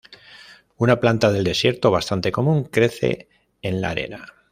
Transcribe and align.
Una 0.77 0.99
planta 0.99 1.31
del 1.31 1.43
desierto 1.43 1.91
bastante 1.91 2.31
común, 2.31 2.63
crece 2.63 3.29
en 3.61 3.81
la 3.81 3.91
arena. 3.91 4.25